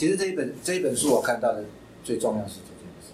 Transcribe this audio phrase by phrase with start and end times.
[0.00, 1.62] 其实这一本这一本书我看到的
[2.02, 3.12] 最重要是这件事，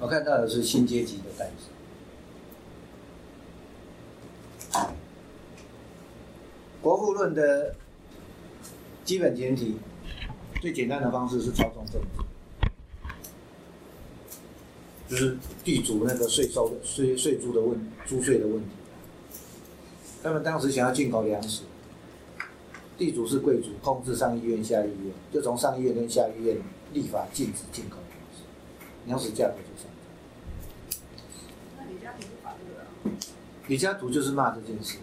[0.00, 1.48] 我看到的是新阶级的诞
[4.72, 4.84] 生。
[6.82, 7.76] 国富论的
[9.04, 9.76] 基本前提，
[10.60, 12.08] 最简单的方式是操纵政治，
[15.08, 18.70] 就是地主那个税收的税税租的问租税的问题。
[20.20, 21.62] 他们当时想要进口粮食，
[23.00, 26.58] 地主是贵族，控制上议院、下议院，就从上议院跟下议院
[26.92, 28.42] 立法禁止进口粮食，
[29.06, 30.02] 粮食价格就上涨。
[31.78, 32.84] 那李嘉图是反对的啊，
[33.68, 34.98] 李嘉图就是骂这件事，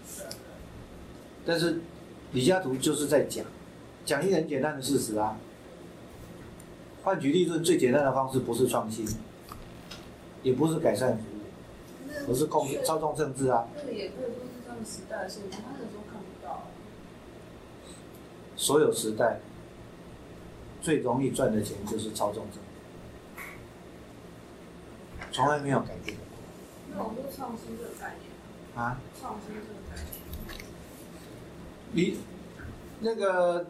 [1.44, 1.82] 但是
[2.34, 3.44] 李嘉图就是在讲，
[4.06, 5.40] 讲一个很简单的事实啊。
[7.04, 9.08] 换取利润最简单的方式不是创新，
[10.44, 13.68] 也不是改善服务，而是控操纵政治啊。
[13.76, 16.07] 那个也可以说是他们时代的现象，他那个时候看不到啊。
[18.58, 19.40] 所有时代
[20.82, 22.56] 最容易赚的钱就是操纵政
[23.36, 23.42] 治，
[25.32, 26.18] 从来没有改变
[26.92, 28.32] 那我们说创新这个概念，
[28.74, 29.00] 过啊。
[29.22, 29.96] 创新这个概
[31.94, 32.18] 念，你
[33.02, 33.68] 那个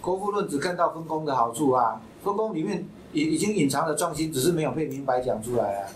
[0.00, 5.88] 国富论只看到分工的好处啊，分工里面已已经隐藏了创新，只是没有被明白讲出来啊。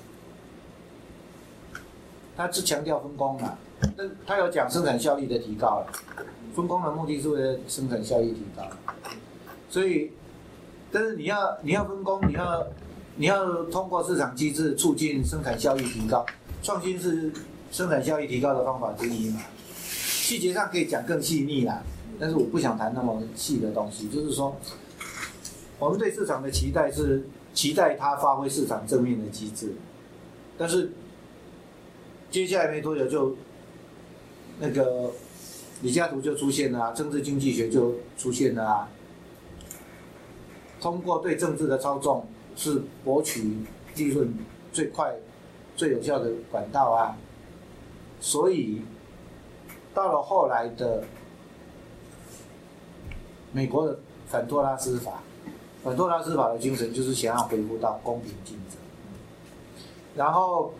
[2.36, 3.56] 他只强调分工嘛，
[3.96, 5.92] 但他有讲生产效率的提高了，
[6.54, 8.62] 分工的目的是为了生产效益提高，
[9.70, 10.10] 所以，
[10.92, 12.66] 但是你要你要分工，你要
[13.16, 16.26] 你要通过市场机制促进生产效益提高，
[16.62, 17.32] 创新是
[17.72, 19.40] 生产效益提高的方法之一嘛。
[19.78, 21.82] 细节上可以讲更细腻啦，
[22.18, 24.08] 但是我不想谈那么细的东西。
[24.08, 24.54] 就是说，
[25.78, 29.72] 我们对市场的期待是期待它发挥市场正面的机制，
[30.58, 30.90] 但是
[32.36, 33.34] 接下来没多久就
[34.60, 35.10] 那个
[35.80, 38.88] 李嘉图就出现了，政治经济学就出现了啊。
[40.78, 43.56] 通过对政治的操纵是博取
[43.94, 44.34] 利润
[44.70, 45.14] 最快、
[45.76, 47.16] 最有效的管道啊，
[48.20, 48.82] 所以。
[49.94, 51.02] 到了后来的
[53.50, 55.22] 美国的反托拉斯法，
[55.82, 58.78] 反托拉斯法的精神就是想要恢复到公平竞争，
[60.14, 60.74] 然后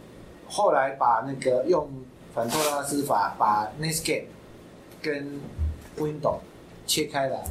[0.49, 1.89] 后来把那个用
[2.35, 4.27] 反托拉斯法把 Netscape
[5.03, 5.41] 跟
[5.99, 6.39] Window
[6.87, 7.45] 切开来，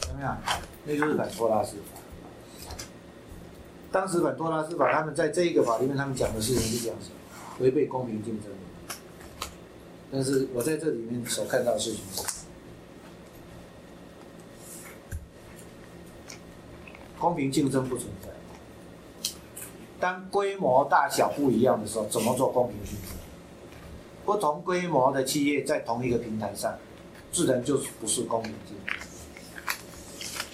[0.00, 0.36] 怎么样？
[0.84, 2.00] 那就是反托拉斯法。
[3.92, 7.16] 当时反托拉斯法他们在这一个法里面，他们讲的事情是讲什么？
[7.60, 8.50] 违背公平竞争。
[10.12, 12.22] 但是我在这里面所看到的事情是，
[17.18, 18.28] 公平竞争不存在。
[20.06, 23.10] 当规模大小不一样的时候，怎么做公平竞争？
[24.24, 26.72] 不同规模的企业在同一个平台上，
[27.32, 28.94] 自然就是不是公平竞争。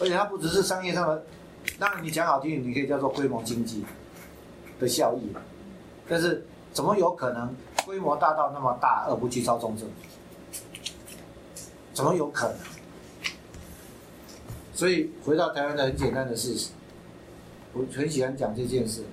[0.01, 1.23] 而且它不只是商业上的，
[1.79, 3.85] 当然你讲好听，你可以叫做规模经济
[4.81, 5.31] 的效益，
[6.09, 7.55] 但是怎么有可能？
[7.85, 9.95] 规模大到那么大而不去操纵政府，
[11.93, 12.57] 怎么有可能？
[14.73, 16.71] 所以回到台湾的很简单的事实，
[17.75, 19.05] 我很喜欢讲这件事。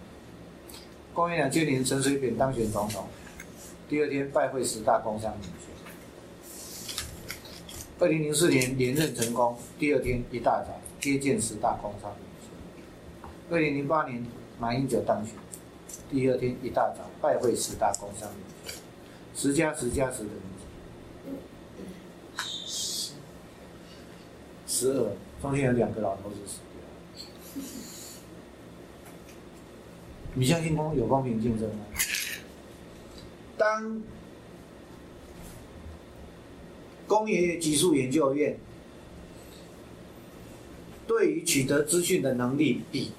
[1.13, 3.05] 公元两千年，陈水扁当选总统，
[3.89, 5.49] 第二天拜会十大工商领袖。
[7.99, 12.47] 二零零四年连任成功，第二天一大早接见十大工商领袖。
[13.53, 14.25] 二零零八年
[14.57, 15.35] 马英九当选，
[16.09, 18.79] 第二天一大早拜会十大工商领袖。
[19.35, 20.31] 十加十加十等于？
[24.65, 25.11] 十二，
[25.41, 26.79] 中间有两个老头子死掉。
[30.39, 31.85] 你相信公有公平竞争吗？
[33.57, 34.01] 当
[37.05, 38.57] 工业技术研究院
[41.05, 43.11] 对于取得资讯的能力比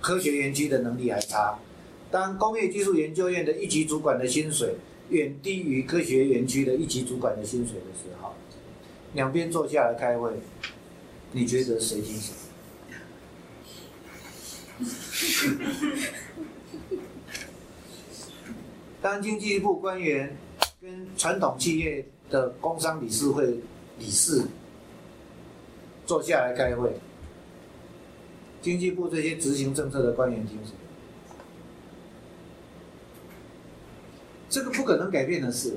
[0.00, 1.58] 科学园区的能力还差，
[2.10, 4.76] 当工业技术研究院的一级主管的薪水
[5.10, 8.32] 远低于科学园区的一级主管的薪水的时候，
[9.12, 10.30] 两边坐下来开会，
[11.32, 12.32] 你觉得谁听谁？
[19.02, 20.36] 当经济部官员
[20.80, 23.58] 跟传统企业的工商理事会
[23.98, 24.44] 理事
[26.06, 26.94] 坐下来开会，
[28.62, 30.72] 经济部这些执行政策的官员听谁？
[34.48, 35.76] 这个不可能改变的事。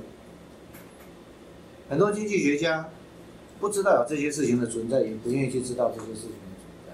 [1.90, 2.90] 很多经济学家
[3.60, 6.94] 不知道有这些事情的存在，也不愿意去知道这些事情的存在。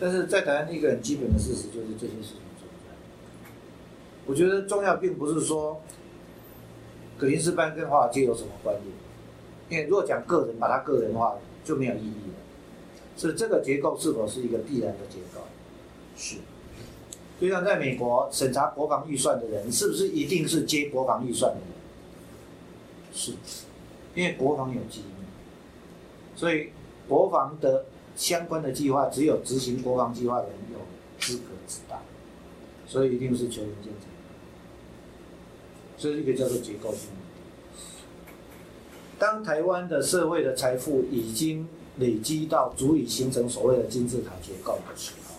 [0.00, 2.43] 但是在台湾一个很基本的事实就是这些事情。
[4.26, 5.80] 我觉得重要并不是说
[7.18, 8.86] 格林斯潘跟华尔街有什么关联，
[9.68, 12.34] 因为如果讲个人，把他个人化，就没有意义了。
[13.16, 15.40] 是这个结构是否是一个必然的结构？
[16.16, 16.36] 是。
[17.40, 21.68] 就像在美国审查国防预算的人，是不是一定是接国防预算的人？
[23.12, 23.32] 是，
[24.14, 25.24] 因为国防有机密，
[26.34, 26.70] 所以
[27.08, 27.86] 国防的
[28.16, 30.78] 相关的计划，只有执行国防计划的人有
[31.18, 32.00] 资格知道，
[32.86, 34.13] 所以一定是球员见证。
[35.96, 37.08] 所以这个叫做结构性。
[39.18, 41.68] 当台湾的社会的财富已经
[41.98, 45.36] 累积到足以形成所谓的金字塔结构的时候，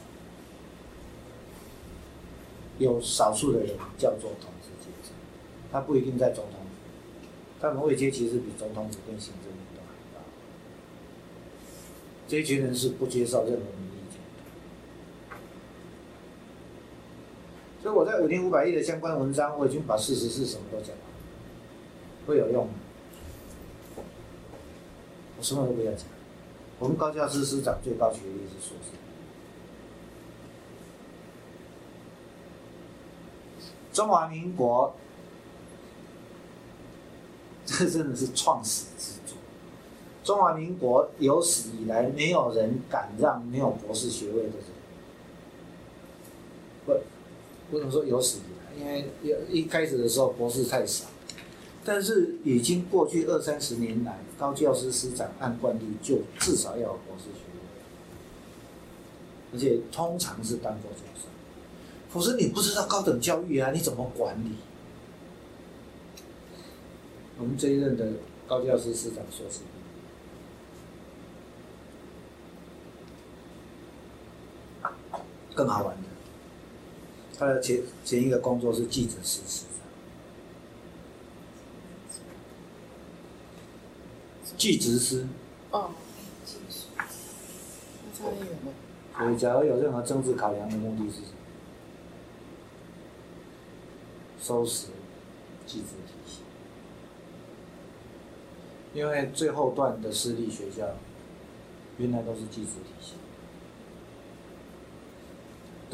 [2.78, 5.14] 有少数的人叫做统治阶层，
[5.72, 6.68] 他不一定在总统府，
[7.62, 9.88] 他们位阶其实比总统府跟行政院都还
[10.18, 10.24] 高。
[12.28, 15.38] 这一群人是不接受任何民意见的，
[17.86, 21.04] 所以我在五千五百亿的相关文章，我已经把事实是什么都讲了，
[22.26, 22.74] 会有用吗？
[25.38, 26.08] 我什么都不要讲。
[26.80, 28.90] 我们高教师师长最高学历是硕士。
[33.94, 34.92] 中华民国，
[37.68, 39.38] 这真的是创始之作。
[40.24, 44.66] 中华民国有史以来，没有人敢让没有博士学位的人，
[46.88, 46.94] 不，
[47.76, 49.06] 不能说有史以来，因为
[49.52, 51.04] 一一开始的时候博士太少。
[51.84, 57.60] 但是已经过去二三十年来，高教师师长按惯例就至少要有博士学位，
[59.52, 61.28] 而且通常是当过教授。
[62.10, 64.52] 否则你不知道高等教育啊，你怎么管理？
[67.38, 68.08] 我们这一任的
[68.48, 69.60] 高教师师长硕士，
[75.54, 75.98] 更好玩，
[77.38, 79.66] 他的前前一个工作是记者师师
[82.10, 82.22] 长，
[84.58, 85.28] 技职师。
[85.72, 85.92] 哦，
[86.46, 88.72] 技术，那差得远吗？
[89.18, 91.28] 所以，假如有任何政治考量的目的是什么？
[94.42, 94.88] 收拾
[95.66, 96.40] 技职体系，
[98.94, 100.86] 因为最后段的私立学校
[101.98, 103.14] 原来都是技职体系，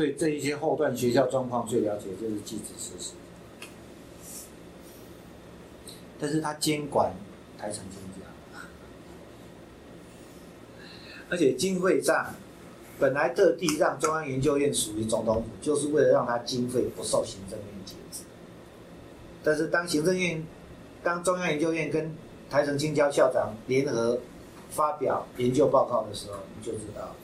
[0.02, 3.12] 对这一些后段学校状况最了解就是技职师师，
[6.20, 7.14] 但是他监管
[7.56, 8.28] 台城经教，
[11.30, 12.34] 而且经费上
[13.00, 18.24] 本来特地让中央研究院属于总统府，就是为了让他经费不受行政院节制。
[19.44, 20.44] 但是当行政院、
[21.04, 22.12] 当中央研究院跟
[22.50, 24.20] 台城青交校长联合
[24.72, 27.16] 发表研究报告的时候，你就知道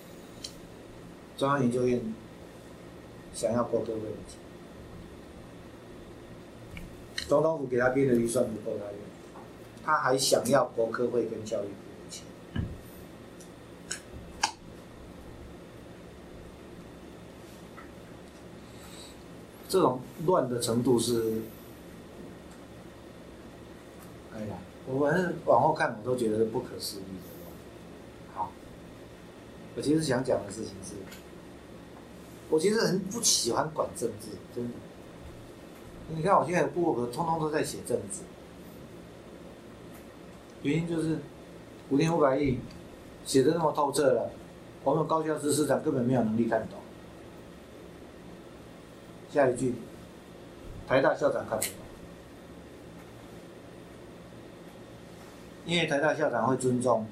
[1.38, 2.14] 中央研究院
[3.38, 4.40] 想要国科会的钱，
[7.28, 8.96] 总统府给他编的预算不够他用，
[9.86, 11.74] 他还想要国科会跟教育部
[12.04, 12.26] 的钱。
[19.70, 21.42] 这种乱的程度是。
[24.34, 24.56] 哎呀，
[24.88, 27.30] 我反正往后看，我都觉得不可思议的。
[28.34, 28.52] 好，
[29.76, 30.96] 我其实想讲的事情是，
[32.50, 34.74] 我其实很不喜欢管政治，真的。
[36.10, 38.22] 你看我现在的部落通通都在写政治，
[40.64, 41.20] 原因就是
[41.90, 42.60] 五千五百亿
[43.26, 44.32] 写的那么透彻了，
[44.84, 46.80] 我们高校师师长根本没有能力看懂。
[49.30, 49.76] 下一句，
[50.88, 51.74] 台大校长看不懂。
[55.66, 57.06] 因为台大校长会尊重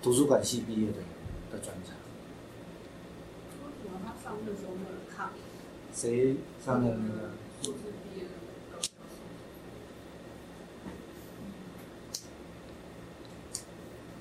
[0.00, 0.98] 图书馆系毕业的
[1.50, 1.96] 的专长。
[4.46, 5.38] 为什么他上任的时候没有人抗议？
[5.94, 7.30] 谁上任那个？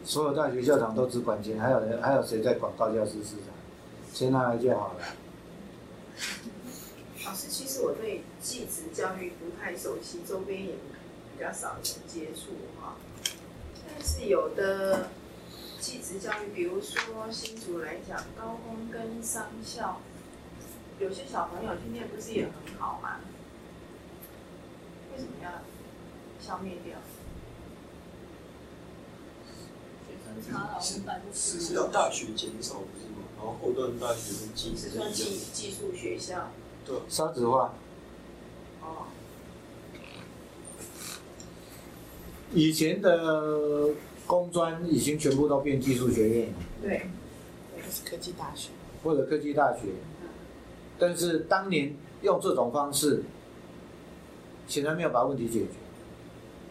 [0.05, 3.55] 所有大学校长都只管钱，还有人还有谁在管高教师师长？
[4.13, 4.99] 钱拿来就好了。
[7.25, 12.95] 老师，其实我对技职教育不太熟悉，周边也比较少人接触哈。
[13.87, 15.07] 但是有的
[15.83, 19.97] 技职教育，比如说新竹来讲，高工跟商校，
[20.97, 23.19] 有些小朋友今天不是也很好吗？
[25.11, 25.51] 为什么要
[26.39, 26.95] 消灭掉？
[30.07, 30.81] 学生差了，
[31.33, 33.27] 是是要大学减少不是吗？
[33.35, 36.49] 然后后段大学跟技职一样技技术学校？
[36.85, 37.73] 对，少子化，
[38.81, 39.07] 哦，
[42.53, 43.89] 以前的
[44.25, 46.49] 工专已经全部都变技术学院
[46.81, 47.01] 对，
[47.75, 48.69] 或者是科技大学，
[49.03, 49.89] 或者科技大学，
[50.97, 53.23] 但是当年用这种方式，
[54.67, 55.67] 显然没有把问题解决，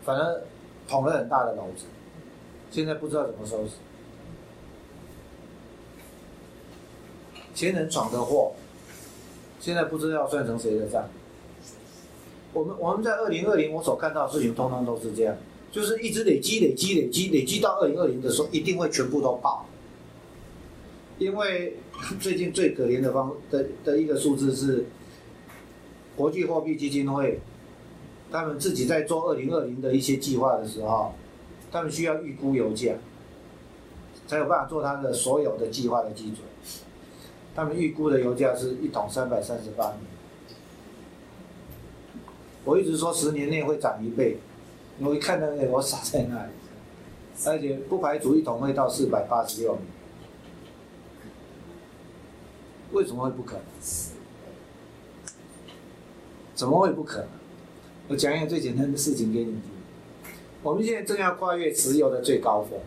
[0.04, 0.42] 反而
[0.88, 1.84] 捅了很大的篓子。
[2.70, 3.72] 现在不知道怎么收拾。
[7.54, 8.54] 前人闯的祸，
[9.60, 11.06] 现在不知道要算成谁的账。
[12.54, 15.36] 我们我们在二零二零，我所看到的事情，通通都是这样，
[15.72, 19.66] 就是一直累积、累积、累积、累积到二零二零的时候，一定会全部都爆。
[21.18, 21.76] 因为
[22.20, 24.84] 最近最可怜的方的的一个数字是，
[26.14, 27.40] 国际货币基金会，
[28.30, 31.14] 他们自己在做二零二零的一些计划的时候，
[31.70, 32.92] 他们需要预估油价，
[34.26, 36.38] 才有办法做他的所有的计划的基准。
[37.54, 39.92] 他们预估的油价是一桶三百三十八。
[42.64, 44.36] 我一直说十年内会涨一倍，
[45.00, 46.50] 我一看到那个我傻在那里，
[47.46, 49.80] 而且不排除一桶会到四百八十六元。
[52.92, 53.64] 为什么会不可能？
[56.54, 57.28] 怎么会不可能？
[58.08, 59.62] 我讲一个最简单的事情给你听。
[60.62, 62.78] 我们现在正要跨越石油的最高峰，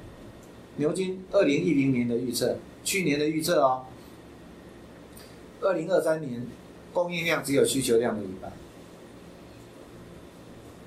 [0.77, 3.85] 牛津二零一零年的预测，去年的预测哦，
[5.59, 6.45] 二零二三年
[6.93, 8.53] 供应量只有需求量的一半，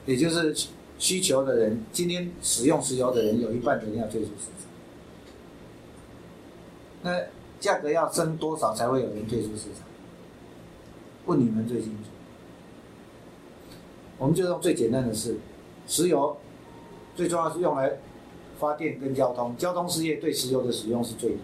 [0.07, 0.55] 也就是
[0.99, 4.69] 需求的人，今天使用石油的人有一半的人要退出市场。
[7.03, 7.21] 那
[7.61, 9.87] 价格要升多少才会有人退出市场？
[11.27, 12.11] 问你们最清楚。
[14.19, 15.39] 我们就用最简单的事，
[15.87, 16.37] 石油
[17.15, 17.99] 最重要是用来
[18.59, 21.43] 发电跟交通，交通事业对石油的使用是最厉害。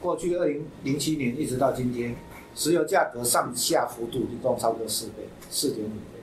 [0.00, 2.14] 过去二零零七年一直到今天，
[2.54, 6.13] 石油价格上下幅度一共超过四倍，四点五。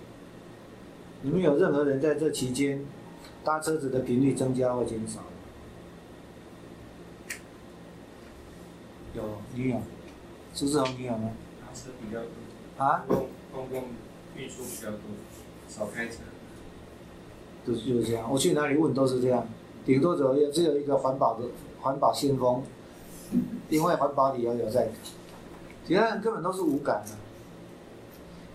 [1.24, 2.84] 你们有任何人在这期间
[3.44, 5.20] 搭车子的频率增加或减少？
[9.14, 9.24] 有，
[9.54, 9.82] 你有？
[10.54, 11.32] 苏志宏，你有吗？
[11.62, 13.04] 搭车比较多，啊？
[13.08, 13.84] 公公共
[14.36, 15.00] 运输比较多，
[15.68, 16.16] 少开车。
[17.66, 19.48] 就是就是这样，我去哪里问都是这样，
[19.86, 21.46] 顶多只有只有一个环保的
[21.82, 22.64] 环保先锋，
[23.70, 24.90] 因为环保理由有在，
[25.86, 27.12] 其他人根本都是无感的，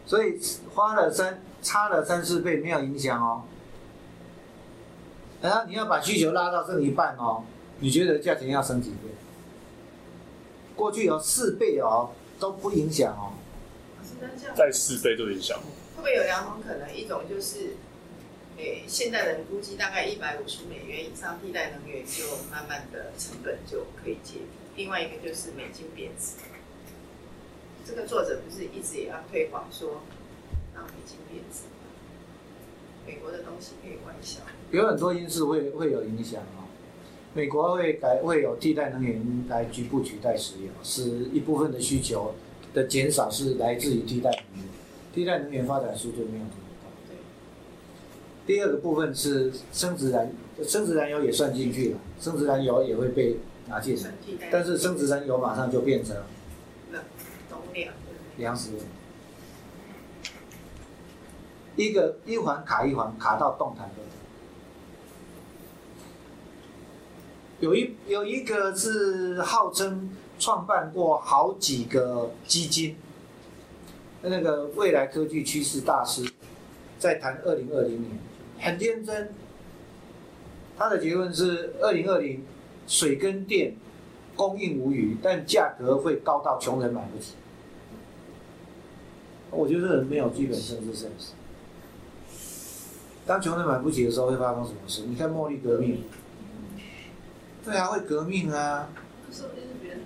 [0.05, 0.41] 所以
[0.75, 3.43] 花了三差了三四倍没有影响哦。
[5.43, 7.43] 然后你要把需求拉到剩一半哦，
[7.81, 9.11] 你觉得价钱要升几倍？
[10.77, 13.35] 过去有四倍哦都不影响哦，
[14.05, 15.59] 是那这样再四倍都影响。
[15.59, 16.95] 会不会有两种可能？
[16.95, 17.75] 一种就是，
[18.59, 24.43] 诶、现在人估计大概一百五十美元以上替代能源就慢慢的成本就可以接替；
[24.77, 26.37] 另外一个就是美金贬值。
[27.85, 30.01] 这个作者不是一直也要推广说
[30.77, 30.85] 让
[33.07, 34.41] 美国的东西可以外销，
[34.73, 36.67] 有很多因素会会有影响哦。
[37.35, 42.35] 美国会改会有替代能源来局部取代石油，使一部分的需求
[42.75, 44.71] 的减少是来自于替代能源，
[45.15, 46.51] 替代能源发展速度没有那么
[46.83, 46.89] 高。
[47.09, 47.17] 对，
[48.47, 50.33] 第二个部分是生质燃，
[50.65, 53.37] 生质燃油也算进去了，生质燃油也会被
[53.69, 54.11] 拿进来，
[54.51, 56.17] 但是生质燃油马上就变成
[57.73, 57.95] 粮？
[58.39, 58.71] 粮食。
[61.77, 64.07] 一个一环卡一环，卡到动弹不得。
[67.61, 72.97] 有一有一个是号称创办过好几个基金，
[74.23, 76.27] 那个未来科技趋势大师，
[76.99, 78.19] 在谈二零二零年，
[78.59, 79.33] 很天真。
[80.79, 82.45] 他的结论是二零二零
[82.87, 83.75] 水跟电
[84.35, 87.33] 供应无余，但价格会高到穷人买不起。
[89.51, 91.31] 我觉得这人没有基本政治 sense。
[93.27, 95.03] 当穷人买不起的时候，会发生什么事？
[95.03, 96.05] 你看茉莉革命，
[97.65, 98.89] 对啊，会革命啊
[99.33, 100.01] 说不定是别人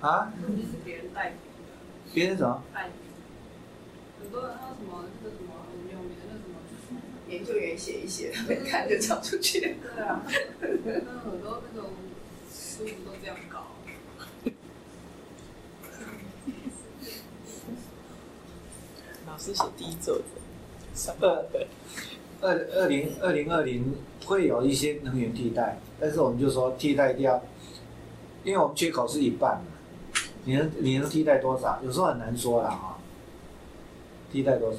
[0.00, 0.32] 啊！
[0.40, 2.36] 说不定是别人代替别人。
[2.38, 2.46] 很
[4.30, 6.60] 多人他什么那个什么很有名的那什么，
[7.28, 9.60] 研究员写一写，他们 看就找出去。
[9.60, 10.22] 对啊，
[10.60, 10.66] 那
[11.28, 11.90] 很多那种
[12.52, 13.66] 书都这样搞。
[19.26, 20.22] 老师写第一作者，
[20.94, 21.44] 上 二
[22.40, 27.42] 二二零二零二零会有一些能源替代，但是我们就说替代掉，
[28.44, 31.78] 因为我们缺口是一半嘛，你能你能替代多少？
[31.84, 32.98] 有时候很难说啦哈、
[34.30, 34.78] 替代多少？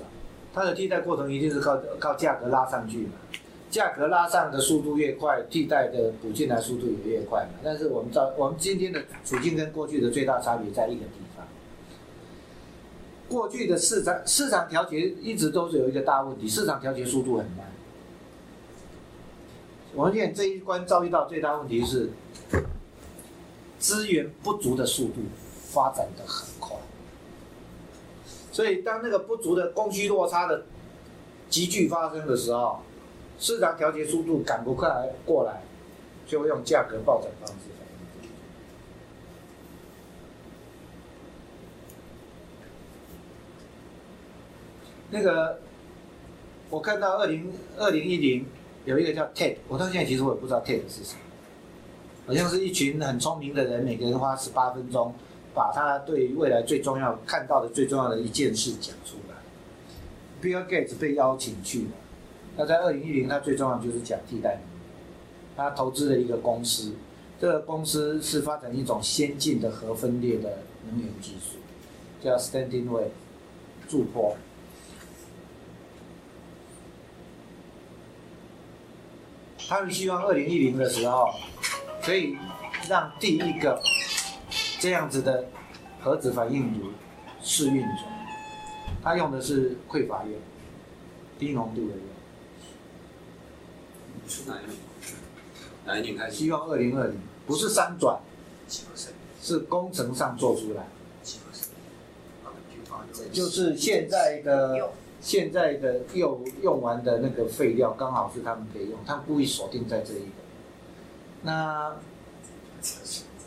[0.54, 3.14] 它的替代过程一定是靠靠价格拉上去嘛，
[3.70, 7.60] 价格拉上的速度越快，替代的补进来速度也越快嘛。
[7.64, 11.46] 但是我们照我们今天的处境跟过去的最大差别在一个地方。
[13.30, 17.72] 过去的市场市场调节一直都是有一个大问题，市场调节速度很慢。
[19.94, 22.10] 我们现在这一关遭遇到最大问题是
[23.78, 25.22] 资源不足的速度
[25.70, 26.76] 发展的很快，
[28.52, 30.66] 所以当那个不足的供需落差的
[31.50, 32.82] 急剧发生的时候，
[33.40, 35.62] 市场调节速度赶不快来过来，
[36.28, 37.88] 就会用价格暴涨方式反
[38.24, 38.30] 应。
[45.12, 45.60] 那个，
[46.70, 48.46] 我看到二零二零一零
[48.86, 51.20] 有一个叫 TED，我到现在其实我也不知道 TED 是什么，
[52.28, 55.14] 好像是一群很聪明的人，每个人花十八分钟，
[55.54, 59.36] 把他对未来最重要看到的最重要的一件事讲出来。
[60.42, 61.92] Bill Gates 被邀请去了，
[62.56, 64.70] 那在二零一零，他最重要就是讲替代能源，
[65.58, 66.94] 他投资了一个公司，
[67.42, 71.58] 这个公司是发展一种先进的核分裂的能源技术，
[72.24, 73.10] 叫 Standing Wave
[73.88, 74.38] 驻波。
[79.70, 81.30] 他们希望二零一零的时候，
[82.02, 82.36] 可以
[82.88, 83.80] 让第一个
[84.80, 85.46] 这样子的
[86.02, 86.88] 核子反应炉
[87.40, 88.06] 试运转。
[89.04, 90.40] 他用的是匮乏铀，
[91.38, 92.02] 低浓度的铀。
[94.28, 94.76] 是哪一年？
[95.86, 96.36] 哪一年开始？
[96.38, 98.20] 希望二零二零不是三转，
[99.40, 100.88] 是工程上做出来，
[101.24, 101.38] 就
[102.90, 104.90] 发现就是现在的
[105.22, 110.32] 现在的用用完的那个废料，刚好是他们可以用，他们故意锁定在这一个。
[111.42, 111.96] 那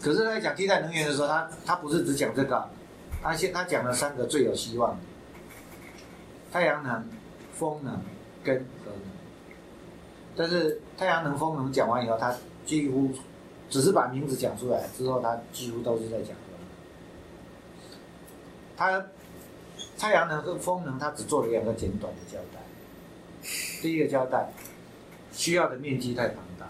[0.00, 2.68] 可是，在讲替代能源的时候，他他不是只讲这个，
[3.22, 4.98] 他现他讲了三个最有希望的：
[6.52, 7.04] 太阳能、
[7.52, 8.00] 风能
[8.42, 9.00] 跟核能。
[10.36, 12.34] 但是太阳能、风能讲完以后，他
[12.66, 13.10] 几乎
[13.70, 16.66] 只是把名字讲出来之后，他几乎都是在讲核能。
[18.76, 19.06] 他
[20.02, 22.58] 太阳能和风能，它只做了两个简短的交代。
[23.80, 24.48] 第一个交代，
[25.30, 26.66] 需要的面积太庞大，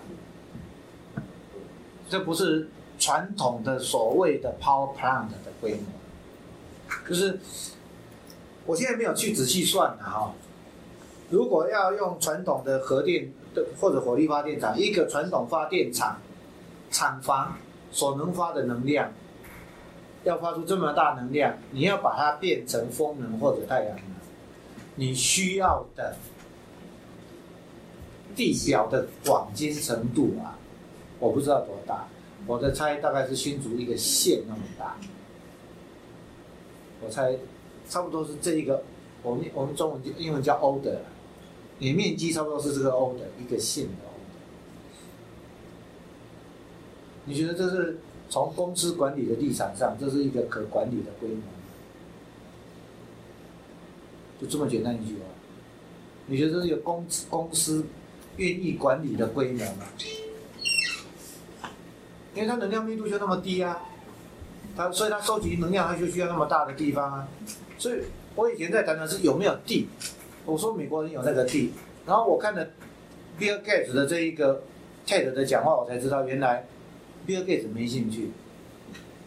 [2.11, 7.41] 这不是传统的所谓的 power plant 的规模，就是
[8.67, 10.35] 我现在没有去仔细算了哈。
[11.31, 16.21] 如果要用传统的核电的或者火力发电厂，一个传统发电厂
[16.91, 17.57] 厂房
[17.91, 19.11] 所能发的能量。
[20.25, 24.07] 要发出这么大能量，你要把它变成风能或者太阳能，
[24.95, 26.17] 你需要的
[28.37, 30.57] 地表的广金程度啊，
[31.19, 32.07] 我不知道多大，
[32.47, 34.97] 我的猜大概是新竹一个县那么大，
[37.05, 37.37] 我猜
[37.89, 38.85] 差不多是这一个，
[39.23, 41.03] 我们我们中文英文叫欧的，
[41.79, 44.39] 你面积差不多是这个欧的一个县的欧的，
[47.25, 47.99] 你觉得这是？
[48.33, 51.43] 从公司管理的立场上，这是一个可管理的规模，
[54.41, 55.21] 就这么简单一句话。
[56.25, 57.85] 你觉得这是一个公公司
[58.39, 59.85] 愿意管理的规模吗？
[62.35, 63.83] 因为它能量密度就那么低啊，
[64.75, 67.29] 它所以它收集能量它就需要那么大的地方啊。
[67.77, 67.99] 所以
[68.35, 69.89] 我以前在谈的是有没有地，
[70.47, 71.71] 我说美国人有那个地，
[72.07, 72.67] 然后我看了
[73.39, 74.63] Bill Gates 的这一个
[75.07, 76.65] TED 的讲话，我才知道原来。
[77.27, 78.31] Bill Gates 没兴趣，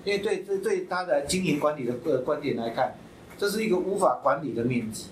[0.03, 2.93] 因为对这对他的经营管理的个观点来看，
[3.37, 5.07] 这是一个无法管理的面积。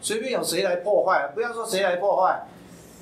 [0.00, 2.46] 随便有谁来破坏，不要说谁来破坏，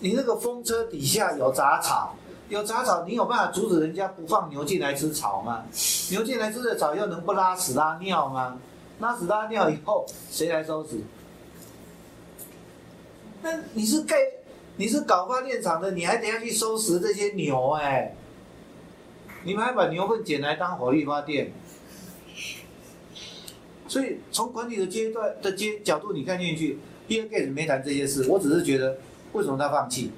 [0.00, 2.14] 你那个风车底下有杂草，
[2.48, 5.64] 有杂草，你有办法阻止人家不放牛进来吃草吗？
[6.10, 8.58] 牛进来吃的草又能不拉屎拉尿吗？
[9.00, 11.00] 拉屎拉尿以后，谁来收拾？
[13.42, 14.16] 那你是盖，
[14.76, 18.14] 你是搞发电厂的，你还得要去收拾这些牛哎。
[19.44, 21.52] 你们还把牛粪捡来当火力发电，
[23.86, 28.98] 所以从管理的阶段的阶角度你看进去，Bill Gates 没谈这些事，我只是觉得
[29.32, 30.10] 为什么他放弃？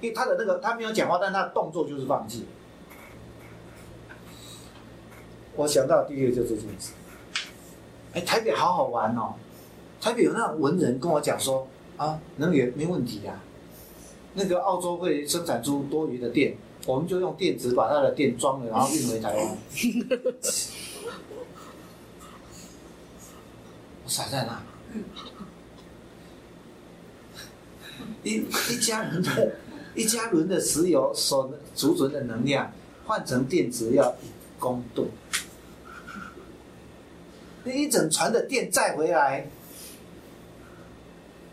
[0.00, 2.44] 因为他的那个他没有讲话，但他的动作就是放弃。
[5.56, 6.92] 我想到第一个就是这件事。
[8.12, 9.34] 哎，台北好好玩哦，
[10.00, 11.66] 台北有那种文人跟我讲说
[11.96, 13.40] 啊，能源没问题呀，
[14.34, 16.54] 那个澳洲会生产出多余的电。
[16.86, 19.56] 我们就用电池把它的电装了，然后运回台湾。
[24.04, 24.62] 我傻在哪，
[28.22, 29.56] 一一家人的
[29.96, 32.70] 一家人的石油所储存的能量
[33.06, 34.26] 换成电池要一
[34.58, 35.08] 公吨，
[37.64, 39.48] 那一整船的电载回来，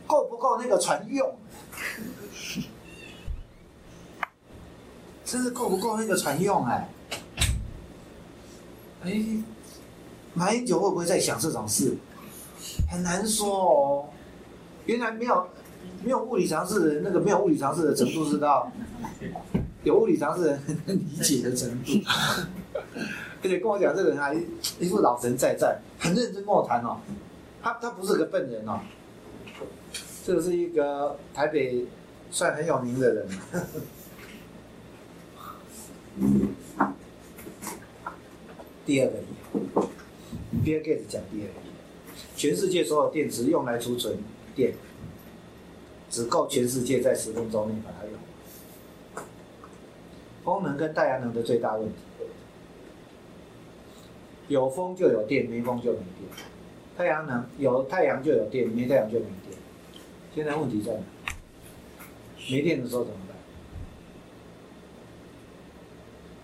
[0.05, 1.33] 够不够那个船用？
[5.31, 6.89] 真是够不够那个船用哎？
[9.05, 9.23] 哎，
[10.33, 11.95] 马英九会不会在想这种事？
[12.91, 14.09] 很难说哦。
[14.85, 15.47] 原来没有
[16.03, 18.69] 没有物理常识的人，那个没有物理常识的程度是到
[19.85, 21.93] 有物理常识人能理解的程度。
[23.41, 24.35] 而且跟我讲这个人还
[24.79, 26.97] 一副老神在在，很认真跟我谈哦。
[27.63, 28.81] 他他不是个笨人哦。
[30.25, 31.85] 这个是一个台北
[32.29, 33.27] 算很有名的人。
[38.85, 39.25] 第二个例
[40.63, 41.53] ，Bill Gates 讲第二个，
[42.35, 44.17] 全世界所有电池用来储存
[44.53, 44.73] 电，
[46.09, 48.13] 只够全世界在十分钟内把它用。
[50.43, 51.95] 风能跟太阳能的最大问题，
[54.49, 56.29] 有风就有电，没风就没电。
[56.97, 59.57] 太阳能有太阳就有电，没太阳就没电。
[60.35, 60.99] 现在问题在哪？
[62.49, 63.37] 没电的时候怎么办？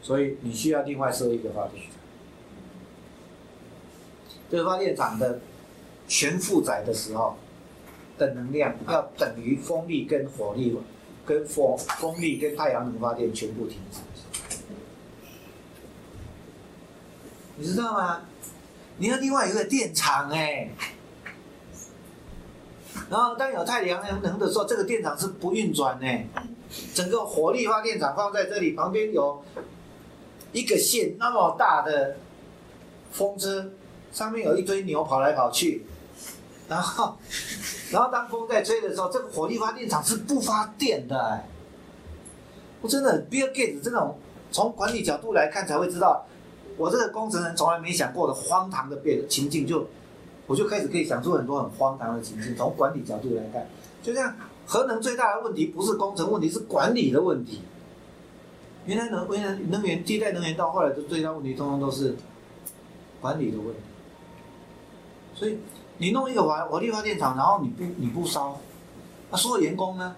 [0.08, 1.92] 所以你需要另外设一个发电厂。
[4.50, 5.42] 这个发电厂的
[6.08, 7.36] 全负载的时候
[8.18, 10.78] 的能量要等于风力跟火力、
[11.26, 14.00] 跟风风力跟太阳能发电全部停止。
[17.58, 18.22] 你知道吗？
[19.00, 20.70] 你要另外一个电厂哎，
[23.10, 26.08] 然后当有太阳能的时候，这个电厂是不运转呢。
[26.94, 29.44] 整个火力发电厂放在这里，旁边有
[30.52, 32.18] 一个线那么大的
[33.12, 33.72] 风车，
[34.12, 35.86] 上面有一堆牛跑来跑去，
[36.68, 37.18] 然后，
[37.92, 41.48] 然后当风在吹的时候，这个火力发电厂是不发电的哎。
[42.82, 44.18] 我真的，Bill Gates 这种
[44.52, 46.26] 从管理角度来看才会知道。
[46.78, 49.88] 我这个工程人从来没想过的荒唐的变情境，就
[50.46, 52.56] 我就开始可以想出很多很荒唐的情境。
[52.56, 53.68] 从管理角度来看，
[54.04, 57.64] 就像核能最大的问题不是工程问题，是管理的问题。
[58.88, 62.16] 原来能原来能源替代能源到后来的最大问题，通通都是
[63.22, 63.82] 管理的问题。
[65.36, 65.60] 所以
[65.98, 68.60] 你弄一个火火力发电厂，然后你不你不烧，
[69.30, 70.16] 那所有员工呢？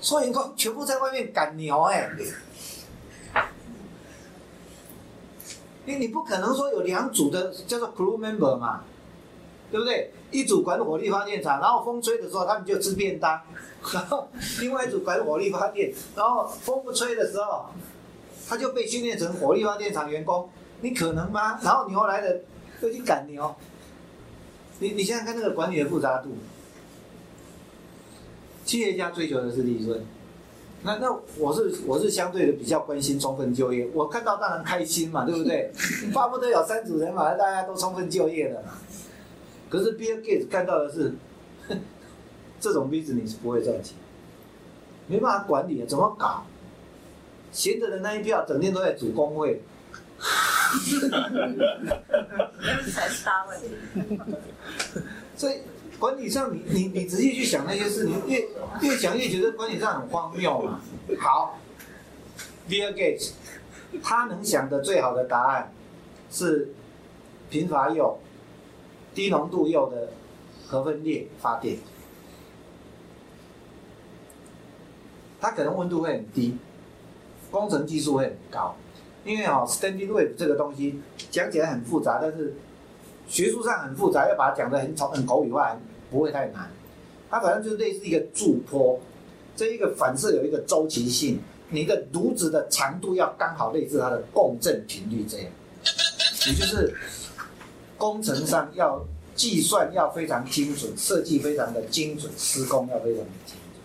[0.00, 2.10] 所有员工全部在外面赶牛哎。
[5.86, 8.82] 因为你不可能说有两组的叫做 crew member 嘛，
[9.76, 10.10] 对不对？
[10.30, 13.38] 一组管火力发电厂，然后风吹的时候他们就吃便当，
[13.92, 14.26] 然后
[14.60, 17.66] 另外一组管火力发电，然后风不吹的时候，
[18.48, 20.48] 他就被训练成火力发电厂员工，
[20.80, 21.60] 你可能吗？
[21.62, 22.40] 然后牛来了
[22.80, 23.54] 又去赶牛，
[24.78, 26.30] 你你现在看那个管理的复杂度，
[28.64, 30.02] 企业家追求的是利润。
[30.82, 35.70] 那那我是我是相对的比较关心充分就业，我看到当然开心嘛，对不对？
[36.14, 38.62] 巴不得有三组人嘛，大家都充分就业了。
[39.68, 41.12] 可是 Bill Gates 看到的是，
[42.60, 43.96] 这种 business 不会赚钱，
[45.06, 46.44] 没办法管理啊，怎么搞？
[47.52, 49.62] 闲着的那一票整天都在组工会，
[52.92, 54.20] 才是大问题。
[55.36, 55.60] 所以。
[55.98, 58.46] 管理上，你你你仔细去想那些事，你越
[58.82, 60.78] 越想越觉得管理上很荒谬嘛。
[61.18, 61.58] 好
[62.68, 63.30] ，Bill Gates，
[64.02, 65.72] 他能想的最好的答案
[66.30, 66.68] 是
[67.48, 68.18] 贫乏铀、
[69.16, 70.10] 低浓度铀的
[70.68, 71.78] 核分裂发电。
[75.40, 76.56] 它可能温度会很低，
[77.50, 78.76] 工程技术会很高，
[79.24, 81.00] 因为哦，standing wave 这个东西
[81.32, 82.54] 讲起来很复杂，但是。
[83.28, 85.76] 学术上很复杂，要把它讲得很丑、很口语化，
[86.12, 86.70] 不会太难。
[87.28, 89.00] 它反正就是类似一个驻波，
[89.56, 95.50] 这一个反射有一个周期性，你的炉子的长度要刚好类似它的共振频率这样。
[96.46, 96.94] 也就是
[97.96, 99.04] 工程上要
[99.34, 103.82] 计算要非常精准，设计非常的精准，施工要非常的精准，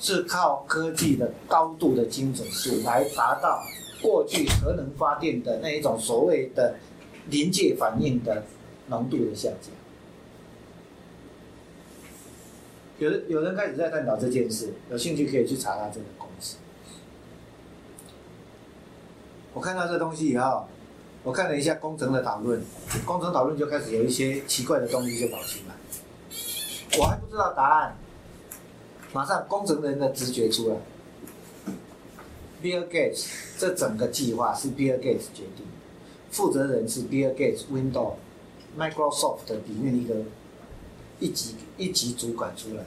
[0.00, 3.62] 是靠科技的高度的精准度来达到
[4.02, 6.76] 过去核能发电的那一种所谓的
[7.30, 8.42] 临界反应的。
[8.86, 9.72] 浓度的下降，
[12.98, 16.56] 有人有人开始在探讨这件事，有兴趣可以去查他这个公司。
[19.54, 20.68] 我看到这东西以后，
[21.24, 22.62] 我看了一下工程的讨论，
[23.06, 25.74] 工程讨论就开始有一些奇怪的东西就跑出来，
[26.98, 27.96] 我还不知道答案，
[29.14, 30.76] 马上工程人的直觉出来
[32.62, 33.24] ，Bill Gates
[33.56, 35.64] 这整个计划是 Bill Gates 决定，
[36.30, 40.16] 负责人是 Bill Gates，Window，Microsoft 的里面一个
[41.20, 42.84] 一级一级主管出来，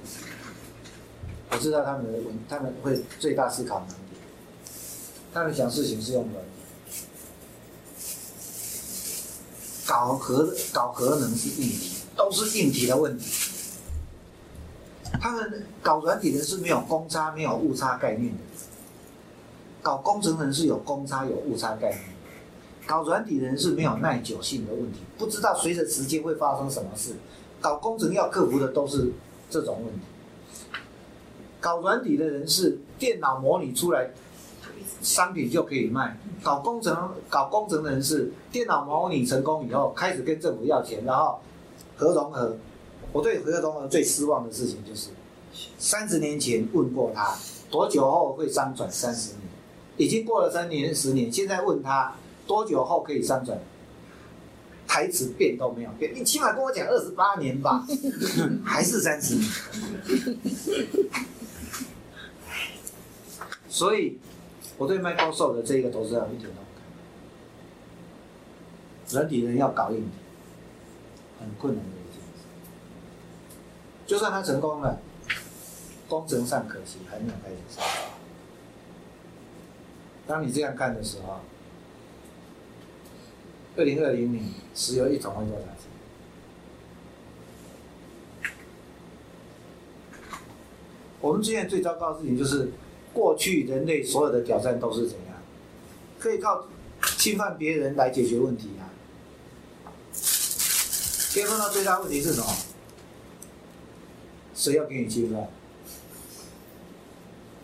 [1.50, 4.20] 我知道他们的文他们会最大思考能力，
[5.34, 6.36] 他们想事情是用软
[9.88, 13.26] 搞核搞核能是硬体，都是硬体的问题。
[15.22, 18.40] 他们搞软体的是没有公差没有误差概念的，
[19.82, 22.02] 搞工程人是有公差有误差概念。
[22.86, 27.16] 搞软体的人是没有耐久性的问题，不知道随着时间会发生什么事。
[27.62, 29.12] 搞工程要克服的都是
[29.50, 30.02] 这种问题。
[31.60, 34.12] 搞软体的人是电脑模拟出来
[35.02, 36.18] 商品就可以卖。
[36.44, 41.40] 搞工程搞工程的人士电脑模拟成功以后开始跟政府要钱，然后
[41.96, 42.56] 核融合。
[43.12, 45.10] 我对核融合最失望的事情就是
[45.78, 47.36] 三十年前问过他，
[47.72, 49.42] 多久后会商转三十年？
[49.98, 52.14] 已经过了三年、十年，现在问他
[52.46, 53.58] 多久后可以商转？
[54.88, 57.86] 台词变都没有变，你起码跟我讲二十八年吧，
[58.64, 60.38] 还是三十年。
[63.68, 64.18] 所以，
[64.78, 66.84] 我对卖高售的这个投资人一点都不看。
[69.22, 70.12] 人体人要搞硬体，
[71.40, 72.28] 很困难的一件事。
[74.06, 75.00] 就算他成功了，
[76.08, 77.56] 工程上可惜还没有开始。
[80.28, 81.40] 当你这样看的时候，
[83.78, 84.44] 二零二零年
[84.76, 85.74] 石油一桶会多少钱？
[91.20, 92.70] 我们现在最糟糕的事情就是，
[93.18, 95.34] 过去人类所有的挑战都是怎样？
[96.20, 96.68] 可以靠
[97.18, 98.94] 侵犯别人来解决问题啊。
[100.14, 102.48] 现在碰到最大问题是什么？
[104.54, 105.48] 谁要给你侵犯？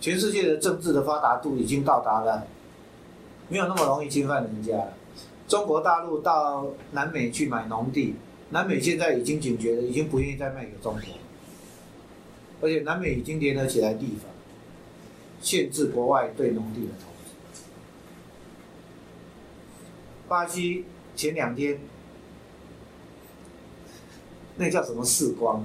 [0.02, 2.48] 全世界的政治的发达度已经到达了，
[3.48, 4.74] 没有那么容易侵犯人家。
[5.48, 8.16] 中国大陆到南美去买农地，
[8.50, 11.04] 南美现在已经警觉了，已经不愿意再卖给中国，
[12.62, 14.33] 而且南美已经联合起来立法，
[15.44, 17.62] 限制国外对农地的投资。
[20.28, 21.80] 巴西前两天，
[24.56, 25.64] 那叫什么世光？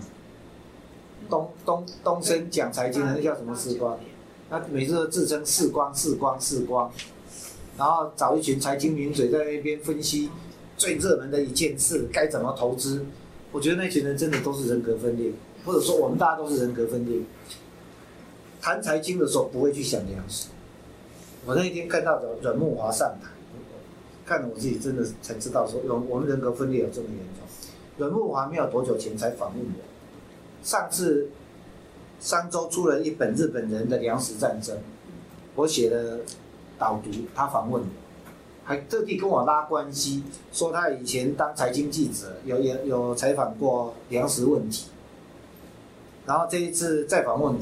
[1.31, 3.99] 东东东升讲财经的那叫什么世光？
[4.51, 6.91] 他每次都自称世光世光世光。
[7.77, 10.29] 然后找一群财经名嘴在那边分析
[10.77, 13.07] 最热门的一件事该怎么投资，
[13.53, 15.31] 我觉得那群人真的都是人格分裂，
[15.65, 17.21] 或者说我们大家都是人格分裂。
[18.69, 20.49] 谈财经的时候不会去想粮食。
[21.47, 23.31] 我那一天看到阮阮木华上台，
[24.27, 27.47] 看了我自己真的才知道说，我我们人格分裂有这么严重。
[27.97, 29.81] 阮木华没有多久前才访问我，
[30.63, 31.31] 上次
[32.21, 34.77] 商周出了一本日本人的粮食战争，
[35.55, 36.19] 我写了。
[36.79, 37.89] 导读，他访问我，
[38.65, 44.87] 还特地跟我拉关系，说他以前当财经记者，有有有采访过粮食问题，
[46.25, 47.61] 然后这一次再访问我，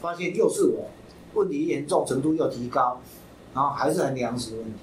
[0.00, 0.90] 发现又是我，
[1.34, 3.00] 问题严重程度又提高，
[3.54, 4.80] 然后还是谈粮食问题，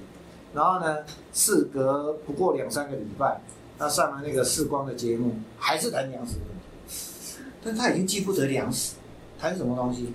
[0.53, 3.41] 然后呢，事隔不过两三个礼拜，
[3.77, 6.47] 他上了那个视光的节目，还是谈粮食问
[6.87, 6.93] 题，
[7.63, 8.95] 但他已经记不得粮食，
[9.39, 10.13] 谈什么东西？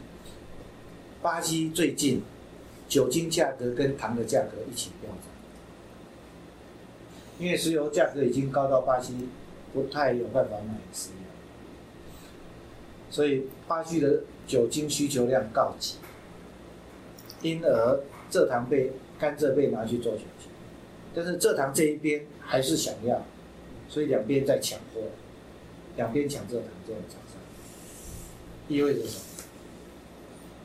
[1.22, 2.22] 巴西最近。
[2.88, 5.22] 酒精价格跟糖的价格一起飙涨，
[7.36, 9.28] 因为石油价格已经高到巴西
[9.74, 11.16] 不太有办法买石油，
[13.10, 15.96] 所以巴西的酒精需求量告急，
[17.42, 20.48] 因而蔗糖被甘蔗被拿去做酒精，
[21.14, 23.24] 但是蔗糖这一边还是想要，
[23.88, 25.00] 所以两边在抢货，
[25.96, 27.40] 两边抢蔗糖这样厂商，
[28.68, 29.22] 意味着什么？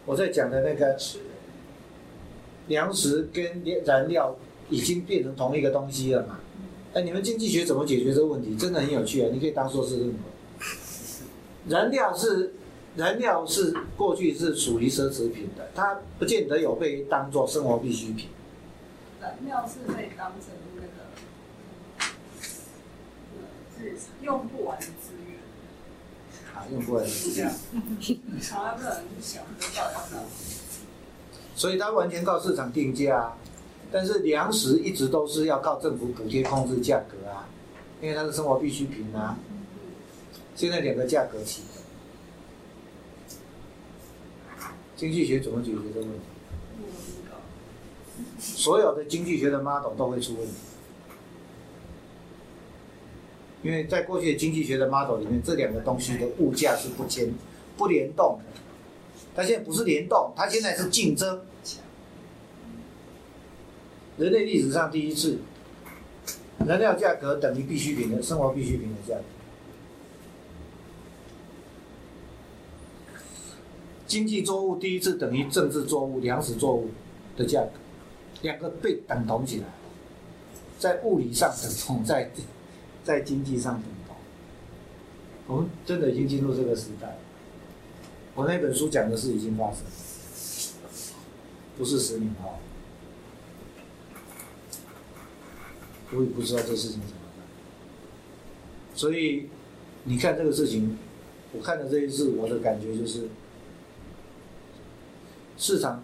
[0.05, 0.97] 我在讲的那个。
[2.67, 4.37] 粮食跟燃料
[4.69, 6.39] 已经变成同一个东西了嘛？
[6.93, 8.55] 哎，你们经济学怎么解决这个问题？
[8.55, 9.29] 真的很有趣啊！
[9.33, 10.19] 你可以当做是任何，
[11.67, 12.53] 燃料是
[12.95, 18.29] 燃料是过去是属于奢侈品的，它不见得有被当做生活必需品。
[19.21, 20.87] 燃料是被当成那个
[23.77, 25.37] 是用不完的资源。
[26.53, 27.49] 啊，用不完的资源。
[28.41, 30.27] 从来不能想得到要干嘛。
[31.55, 33.33] 所以它完全靠市场定价，
[33.91, 37.47] 但是粮食一直都是要靠政府补贴控制价格啊，
[38.01, 39.37] 因为它是生活必需品啊。
[40.55, 41.81] 现在两个价格起的，
[45.01, 46.19] 经济学怎么解决这个问题？
[48.39, 50.53] 所有的经济学的 model 都会出问题，
[53.63, 57.33] 因为在过去的经济学的 model 里面，这两个东西的物价是不牵
[57.77, 58.43] 不联动的。
[59.35, 61.41] 它现在不是联动，它现在是竞争。
[64.19, 65.39] 人类历史上第一次，
[66.67, 69.23] 燃料价格等于必需品的生活必需品的价格。
[74.11, 76.89] 经济作物第一次等于政治作物、粮食作物
[77.37, 77.71] 的价格，
[78.41, 79.67] 两个被等同起来，
[80.77, 82.29] 在物理上等同，在
[83.05, 84.17] 在经济上等同。
[85.47, 87.19] 我们真的已经进入这个时代。
[88.35, 89.79] 我那本书讲的是已经发生，
[91.77, 92.59] 不是十年后。
[96.13, 97.47] 我也不知道这事情怎么办，
[98.93, 99.47] 所以
[100.03, 100.97] 你看这个事情，
[101.53, 103.29] 我看了这一次，我的感觉就是，
[105.61, 106.01] 市场，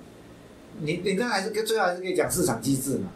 [0.81, 3.09] 你你这还是最后还是可以讲市场机制嘛，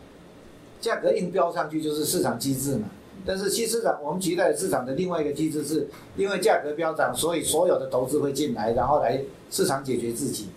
[0.81, 2.89] 价格硬飙上去就是市场机制嘛，
[3.23, 10.47] 但是新市场我们期待市场的另外一个机制是，因为价格飙涨，所以所有的投资会进来，然后来市场解决自己。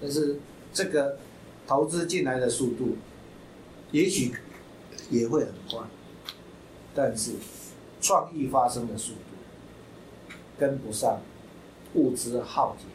[0.00, 0.38] 但是
[0.72, 1.18] 这个
[1.66, 2.96] 投资进来的速度，
[3.90, 4.32] 也许
[5.10, 5.80] 也会很快，
[6.94, 7.32] 但是
[8.00, 10.26] 创意发生的速度
[10.58, 11.20] 跟不上
[11.92, 12.86] 物资耗竭。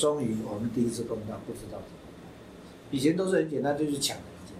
[0.00, 2.22] 终于我们第一次碰到，不知道怎么办。
[2.90, 4.54] 以前都是很简单，就是抢人家。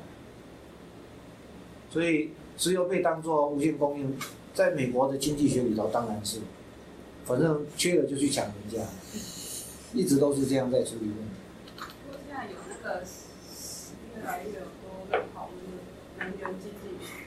[1.90, 4.18] 所以石油被当做无限供应，
[4.52, 6.40] 在美国的经济学里头当然是，
[7.24, 8.86] 反正缺了就去抢人家，
[9.94, 11.32] 一直都是这样在处理问题。
[12.26, 13.00] 现在有那个
[14.14, 15.58] 越来越多的讨论
[16.18, 17.24] 能源经济学，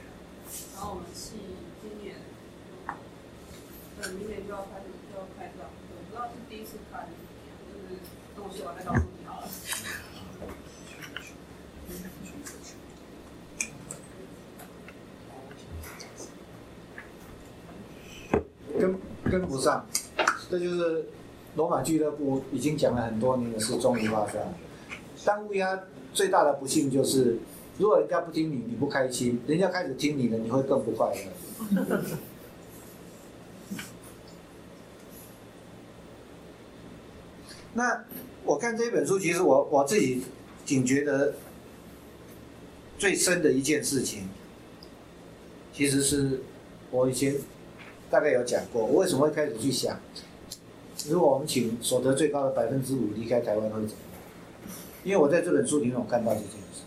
[0.76, 1.32] 然后我们系
[1.82, 2.14] 今年，
[4.00, 7.10] 对，明年就要开始就要开这样，我不知道是第一次开还是
[7.58, 8.00] 怎么样，就是
[8.34, 9.48] 等我写完再告诉你好了。
[19.38, 19.84] 跟不上，
[20.48, 21.06] 这就是
[21.56, 24.40] 罗马俱乐部已经讲了很多年的事，终于发生。
[25.24, 25.80] 当乌鸦
[26.12, 27.38] 最大的不幸就是，
[27.78, 32.02] 如果人家不听你，你不开心；人家开始听你了，你会更不快乐。
[37.74, 38.04] 那
[38.44, 40.22] 我看这本书，其实我我自己
[40.64, 41.34] 仅觉得
[42.96, 44.28] 最深的一件事情，
[45.72, 46.42] 其实是
[46.92, 47.34] 我以前
[48.10, 49.98] 大概有讲过，我为什么会开始去想，
[51.08, 54.70] 如果我们请所得最高的百分之五离开台湾会怎么样？
[55.02, 56.82] 因为我在这本书里面我看到这件事，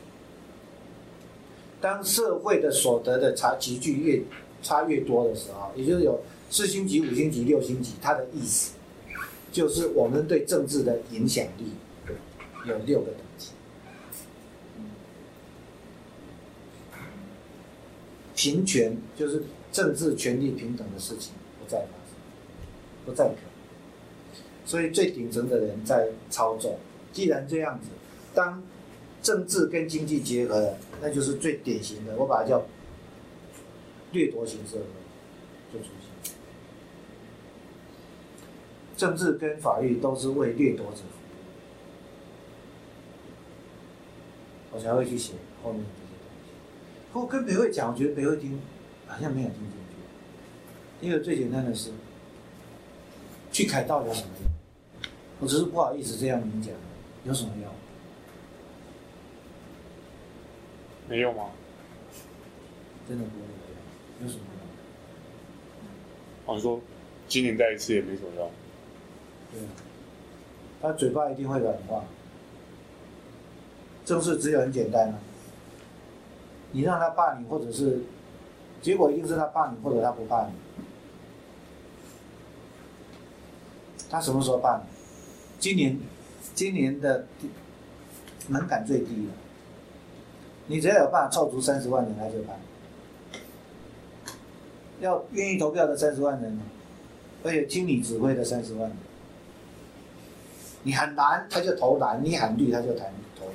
[1.79, 4.21] 当社会的所得的差集距越
[4.63, 8.73] 差越多的时候，也就是有四星级、五星级、六星级，它的意思
[9.51, 11.73] 就是我们对政治的影响力
[12.65, 13.49] 有六个等级。
[18.35, 19.43] 平权就是
[19.77, 22.15] 政治权利平等的事情不再发生，
[23.05, 23.41] 不再可能。
[24.65, 26.79] 所以最顶层的人在操纵。
[27.13, 27.89] 既然这样子，
[28.33, 28.63] 当
[29.21, 32.65] 政治跟经济结合了，那就是最典型的，我把它叫
[34.13, 34.83] 掠夺型社会
[35.71, 36.33] 就出现。
[38.97, 41.03] 政治跟法律都是为掠夺者服
[44.71, 46.51] 务，我才会去写后面这些东西。
[47.13, 48.59] 不过跟北会讲，我觉得北会听
[49.07, 51.05] 好像没有听进去。
[51.05, 51.91] 因为最简单的是，
[53.51, 54.51] 去凯道有什么用？
[55.39, 56.73] 我只是不好意思这样明讲，
[57.23, 57.71] 有什么用？
[61.07, 61.51] 没有吗？
[63.07, 64.43] 真的不会有用，有什么
[66.45, 66.53] 用？
[66.53, 66.81] 哦，你说
[67.27, 68.51] 今年再一次也没什么用，
[69.51, 69.69] 对啊，
[70.81, 72.03] 他嘴巴一定会软化。
[74.03, 75.19] 正事只有很简单啊，
[76.71, 78.01] 你让他怕你，或者是
[78.81, 80.51] 结果一定是他怕你，或者他不怕你。
[84.09, 84.83] 他什么时候怕你？
[85.59, 85.99] 今年，
[86.53, 87.25] 今年的
[88.47, 89.33] 门槛最低了，
[90.67, 92.59] 你只要有办法凑足三十万人，他就怕你。
[94.99, 96.59] 要愿意投票的三十万人，
[97.43, 98.97] 而且听你指挥的三十万人。
[100.83, 103.53] 你喊蓝，他就投蓝；你喊绿，他就弹投绿。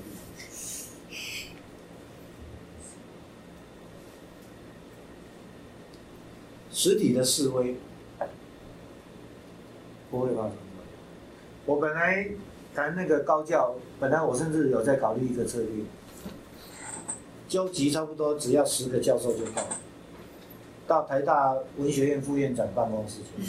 [6.73, 7.77] 实体的示威。
[10.11, 10.53] 不会发生。
[11.65, 12.29] 我本来
[12.75, 15.85] 谈那个高教，本来我甚至有在考虑一个策略，
[17.49, 19.63] 纠集差不多只要十个教授就够，
[20.87, 23.43] 到台大文学院副院长办公室去，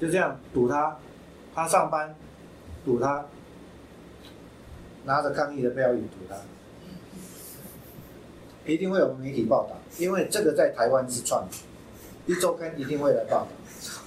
[0.00, 0.96] 就这样堵他，
[1.54, 2.14] 他上班
[2.82, 3.26] 堵他，
[5.04, 6.36] 拿着抗议的标语堵他，
[8.66, 11.60] 一定会有媒体报道，因为这个在台湾是创举，
[12.26, 13.48] 一周刊一定会来报道。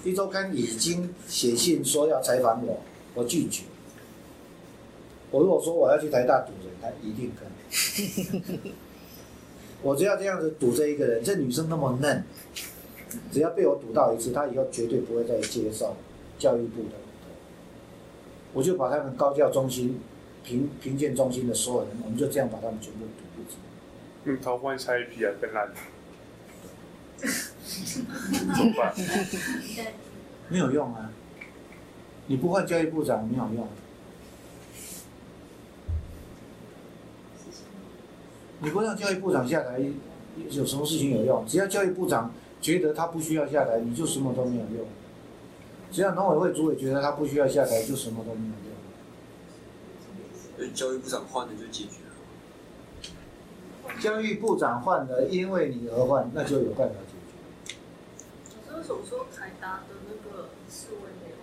[0.03, 2.79] 一周刊已经写信说要采访我，
[3.15, 3.63] 我拒绝。
[5.31, 7.47] 我如果说我要去台大堵人，他一定跟。
[9.81, 12.23] 我只要这样子堵这一个人，这女生那么嫩，
[13.31, 15.95] 只要被我堵到一次，她以后绝对不会再接受
[16.37, 16.95] 教育部的。
[18.53, 19.99] 我就把他们高教中心、
[20.43, 23.23] 评评鉴中心的所有人，我们就这样把他们全部堵
[24.23, 24.31] 住。
[24.31, 25.69] 嗯，他换下一批啊，更烂。
[27.17, 28.93] 怎么办？
[30.49, 31.11] 没有用啊！
[32.27, 33.67] 你不换教育部长没有用，
[38.61, 39.79] 你不让教育部长下台，
[40.49, 41.45] 有什么事情有用？
[41.47, 44.87] 只要教育部长觉得他不需要下台，你就什么都没有用。
[45.91, 48.73] 只要农委会主委觉得他不需要下台，就什么都没有用。
[50.55, 52.08] 所以教育部长换了就解决了。
[53.99, 57.75] 教育部长换了，因为你而换，那就有办法解决。
[58.45, 61.35] 可是为什么说凯达的那个思维没有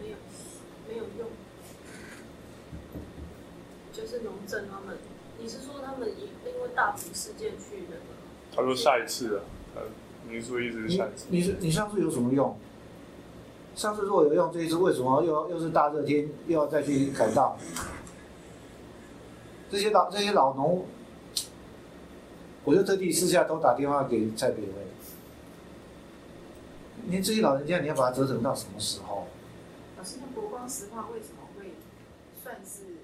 [0.00, 0.16] 没有
[0.88, 1.28] 没有用？
[3.92, 4.96] 就是农政他们，
[5.38, 8.02] 你是说他们因因为大埔事件去那个？
[8.54, 9.42] 他说下一次啊，
[9.76, 9.82] 呃，
[10.28, 11.26] 民宿意思是下一次。
[11.28, 12.56] 你是你上次有什么用？
[13.74, 17.56] 上次如果有用，这一次为什么又又是大热天又要再去改道？
[19.70, 20.86] 这些老这些老农，
[22.68, 24.68] 我就特地私下都打电话给蔡北威。
[27.06, 29.26] 你这些老人家，你要把它折腾到什么时候？
[29.96, 31.72] 老师，那国光石化为什么会
[32.44, 32.97] 算是